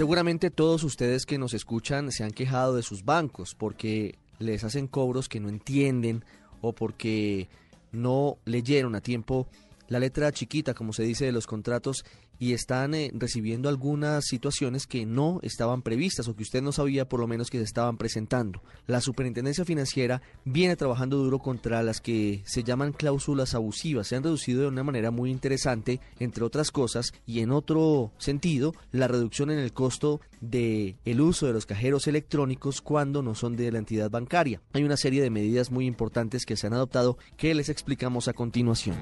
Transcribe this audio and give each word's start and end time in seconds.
Seguramente 0.00 0.52
todos 0.52 0.84
ustedes 0.84 1.26
que 1.26 1.38
nos 1.38 1.54
escuchan 1.54 2.12
se 2.12 2.22
han 2.22 2.30
quejado 2.30 2.76
de 2.76 2.84
sus 2.84 3.04
bancos 3.04 3.56
porque 3.56 4.14
les 4.38 4.62
hacen 4.62 4.86
cobros 4.86 5.28
que 5.28 5.40
no 5.40 5.48
entienden 5.48 6.24
o 6.60 6.72
porque 6.72 7.48
no 7.90 8.38
leyeron 8.44 8.94
a 8.94 9.00
tiempo 9.00 9.48
la 9.88 9.98
letra 9.98 10.32
chiquita, 10.32 10.74
como 10.74 10.92
se 10.92 11.02
dice, 11.02 11.26
de 11.26 11.32
los 11.32 11.46
contratos 11.46 12.04
y 12.38 12.52
están 12.52 12.94
eh, 12.94 13.10
recibiendo 13.14 13.68
algunas 13.68 14.26
situaciones 14.26 14.86
que 14.86 15.04
no 15.06 15.40
estaban 15.42 15.82
previstas 15.82 16.28
o 16.28 16.36
que 16.36 16.44
usted 16.44 16.62
no 16.62 16.72
sabía 16.72 17.08
por 17.08 17.20
lo 17.20 17.26
menos 17.26 17.50
que 17.50 17.58
se 17.58 17.64
estaban 17.64 17.96
presentando. 17.96 18.62
La 18.86 19.00
Superintendencia 19.00 19.64
Financiera 19.64 20.22
viene 20.44 20.76
trabajando 20.76 21.16
duro 21.16 21.40
contra 21.40 21.82
las 21.82 22.00
que 22.00 22.42
se 22.46 22.62
llaman 22.62 22.92
cláusulas 22.92 23.54
abusivas. 23.54 24.06
Se 24.06 24.16
han 24.16 24.22
reducido 24.22 24.62
de 24.62 24.68
una 24.68 24.84
manera 24.84 25.10
muy 25.10 25.30
interesante, 25.30 26.00
entre 26.20 26.44
otras 26.44 26.70
cosas, 26.70 27.12
y 27.26 27.40
en 27.40 27.50
otro 27.50 28.12
sentido, 28.18 28.74
la 28.92 29.08
reducción 29.08 29.50
en 29.50 29.58
el 29.58 29.72
costo 29.72 30.20
de 30.40 30.96
uso 31.18 31.46
de 31.46 31.52
los 31.52 31.66
cajeros 31.66 32.06
electrónicos 32.06 32.80
cuando 32.80 33.22
no 33.22 33.34
son 33.34 33.56
de 33.56 33.72
la 33.72 33.78
entidad 33.78 34.10
bancaria. 34.10 34.62
Hay 34.72 34.84
una 34.84 34.96
serie 34.96 35.22
de 35.22 35.30
medidas 35.30 35.70
muy 35.70 35.86
importantes 35.86 36.46
que 36.46 36.56
se 36.56 36.66
han 36.66 36.74
adoptado 36.74 37.18
que 37.36 37.54
les 37.54 37.68
explicamos 37.68 38.28
a 38.28 38.32
continuación. 38.32 38.96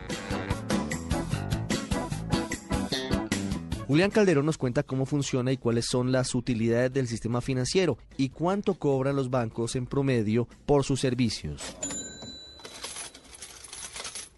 Julián 3.86 4.10
Calderón 4.10 4.46
nos 4.46 4.58
cuenta 4.58 4.82
cómo 4.82 5.06
funciona 5.06 5.52
y 5.52 5.56
cuáles 5.56 5.86
son 5.86 6.10
las 6.10 6.34
utilidades 6.34 6.92
del 6.92 7.06
sistema 7.06 7.40
financiero 7.40 7.98
y 8.16 8.30
cuánto 8.30 8.74
cobran 8.74 9.14
los 9.14 9.30
bancos 9.30 9.76
en 9.76 9.86
promedio 9.86 10.48
por 10.66 10.82
sus 10.82 11.00
servicios. 11.00 11.76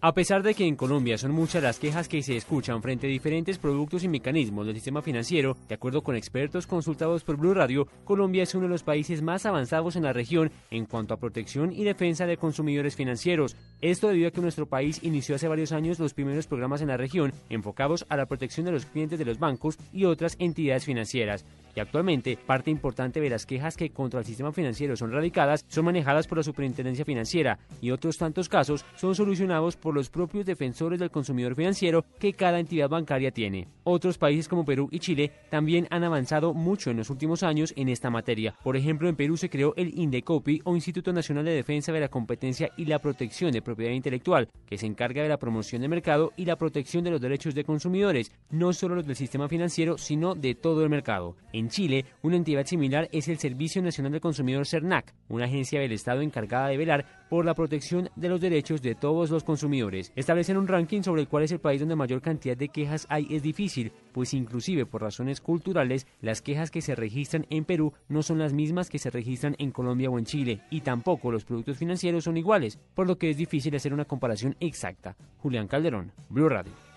A 0.01 0.13
pesar 0.13 0.43
de 0.43 0.53
que 0.53 0.65
en 0.65 0.77
Colombia 0.77 1.17
son 1.17 1.33
muchas 1.33 1.61
las 1.61 1.77
quejas 1.77 2.07
que 2.07 2.23
se 2.23 2.37
escuchan 2.37 2.81
frente 2.81 3.05
a 3.05 3.09
diferentes 3.09 3.57
productos 3.57 4.05
y 4.05 4.07
mecanismos 4.07 4.65
del 4.65 4.75
sistema 4.75 5.01
financiero, 5.01 5.57
de 5.67 5.75
acuerdo 5.75 6.03
con 6.03 6.15
expertos 6.15 6.67
consultados 6.67 7.25
por 7.25 7.35
Blue 7.35 7.53
Radio, 7.53 7.85
Colombia 8.05 8.43
es 8.43 8.55
uno 8.55 8.63
de 8.63 8.69
los 8.69 8.83
países 8.83 9.21
más 9.21 9.45
avanzados 9.45 9.97
en 9.97 10.03
la 10.03 10.13
región 10.13 10.51
en 10.71 10.85
cuanto 10.85 11.13
a 11.13 11.19
protección 11.19 11.73
y 11.73 11.83
defensa 11.83 12.25
de 12.25 12.37
consumidores 12.37 12.95
financieros. 12.95 13.57
Esto 13.81 14.07
debido 14.07 14.29
a 14.29 14.31
que 14.31 14.39
nuestro 14.39 14.67
país 14.67 15.03
inició 15.03 15.35
hace 15.35 15.49
varios 15.49 15.73
años 15.73 15.99
los 15.99 16.13
primeros 16.13 16.47
programas 16.47 16.81
en 16.81 16.87
la 16.87 16.95
región 16.95 17.33
enfocados 17.49 18.05
a 18.07 18.15
la 18.15 18.25
protección 18.25 18.67
de 18.67 18.71
los 18.71 18.85
clientes 18.85 19.19
de 19.19 19.25
los 19.25 19.37
bancos 19.37 19.77
y 19.91 20.05
otras 20.05 20.37
entidades 20.39 20.85
financieras. 20.85 21.43
Y 21.75 21.79
actualmente, 21.79 22.37
parte 22.37 22.71
importante 22.71 23.21
de 23.21 23.29
las 23.29 23.45
quejas 23.45 23.77
que 23.77 23.91
contra 23.91 24.19
el 24.19 24.25
sistema 24.25 24.51
financiero 24.51 24.95
son 24.95 25.11
radicadas 25.11 25.65
son 25.67 25.85
manejadas 25.85 26.27
por 26.27 26.37
la 26.37 26.43
Superintendencia 26.43 27.05
Financiera 27.05 27.59
y 27.81 27.91
otros 27.91 28.17
tantos 28.17 28.49
casos 28.49 28.85
son 28.95 29.15
solucionados 29.15 29.75
por 29.75 29.93
los 29.93 30.09
propios 30.09 30.45
defensores 30.45 30.99
del 30.99 31.11
consumidor 31.11 31.55
financiero 31.55 32.05
que 32.19 32.33
cada 32.33 32.59
entidad 32.59 32.89
bancaria 32.89 33.31
tiene. 33.31 33.67
Otros 33.83 34.17
países 34.17 34.47
como 34.47 34.65
Perú 34.65 34.89
y 34.91 34.99
Chile 34.99 35.31
también 35.49 35.87
han 35.89 36.03
avanzado 36.03 36.53
mucho 36.53 36.91
en 36.91 36.97
los 36.97 37.09
últimos 37.09 37.43
años 37.43 37.73
en 37.75 37.89
esta 37.89 38.09
materia. 38.09 38.55
Por 38.63 38.77
ejemplo, 38.77 39.09
en 39.09 39.15
Perú 39.15 39.37
se 39.37 39.49
creó 39.49 39.73
el 39.77 39.97
INDECOPI 39.97 40.61
o 40.63 40.75
Instituto 40.75 41.13
Nacional 41.13 41.45
de 41.45 41.51
Defensa 41.51 41.91
de 41.91 41.99
la 41.99 42.09
Competencia 42.09 42.71
y 42.77 42.85
la 42.85 42.99
Protección 42.99 43.51
de 43.51 43.61
Propiedad 43.61 43.93
Intelectual, 43.93 44.49
que 44.65 44.77
se 44.77 44.85
encarga 44.85 45.23
de 45.23 45.29
la 45.29 45.37
promoción 45.37 45.81
del 45.81 45.89
mercado 45.89 46.33
y 46.35 46.45
la 46.45 46.55
protección 46.55 47.03
de 47.03 47.11
los 47.11 47.21
derechos 47.21 47.55
de 47.55 47.63
consumidores, 47.63 48.31
no 48.49 48.73
solo 48.73 48.95
los 48.95 49.07
del 49.07 49.15
sistema 49.15 49.47
financiero, 49.47 49.97
sino 49.97 50.35
de 50.35 50.55
todo 50.55 50.83
el 50.83 50.89
mercado. 50.89 51.35
Chile, 51.67 52.05
una 52.21 52.37
entidad 52.37 52.65
similar 52.65 53.09
es 53.11 53.27
el 53.27 53.39
Servicio 53.39 53.81
Nacional 53.81 54.13
del 54.13 54.21
Consumidor 54.21 54.65
CERNAC, 54.65 55.13
una 55.27 55.45
agencia 55.45 55.81
del 55.81 55.91
Estado 55.91 56.21
encargada 56.21 56.69
de 56.69 56.77
velar 56.77 57.05
por 57.29 57.43
la 57.43 57.55
protección 57.55 58.09
de 58.15 58.29
los 58.29 58.39
derechos 58.39 58.81
de 58.81 58.95
todos 58.95 59.29
los 59.29 59.43
consumidores. 59.43 60.13
Establecer 60.15 60.57
un 60.57 60.67
ranking 60.67 61.01
sobre 61.01 61.25
cuál 61.25 61.43
es 61.43 61.51
el 61.51 61.59
país 61.59 61.79
donde 61.79 61.95
mayor 61.95 62.21
cantidad 62.21 62.55
de 62.55 62.69
quejas 62.69 63.05
hay 63.09 63.27
es 63.29 63.43
difícil, 63.43 63.91
pues 64.13 64.33
inclusive 64.33 64.85
por 64.85 65.01
razones 65.01 65.41
culturales, 65.41 66.07
las 66.21 66.41
quejas 66.41 66.71
que 66.71 66.81
se 66.81 66.95
registran 66.95 67.45
en 67.49 67.65
Perú 67.65 67.93
no 68.07 68.23
son 68.23 68.39
las 68.39 68.53
mismas 68.53 68.89
que 68.89 68.99
se 68.99 69.09
registran 69.09 69.55
en 69.59 69.71
Colombia 69.71 70.09
o 70.09 70.17
en 70.17 70.25
Chile, 70.25 70.61
y 70.69 70.81
tampoco 70.81 71.31
los 71.31 71.45
productos 71.45 71.77
financieros 71.77 72.23
son 72.23 72.37
iguales, 72.37 72.79
por 72.93 73.07
lo 73.07 73.17
que 73.17 73.29
es 73.29 73.37
difícil 73.37 73.75
hacer 73.75 73.93
una 73.93 74.05
comparación 74.05 74.55
exacta. 74.59 75.17
Julián 75.39 75.67
Calderón, 75.67 76.11
Blue 76.29 76.49
Radio. 76.49 76.88